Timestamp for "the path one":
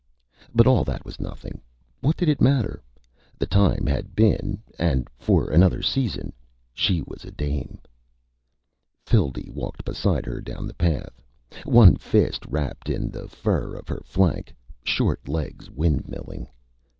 10.65-11.97